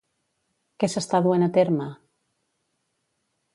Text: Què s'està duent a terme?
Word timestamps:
Què 0.83 0.89
s'està 0.93 1.21
duent 1.27 1.47
a 1.49 1.51
terme? 1.59 1.89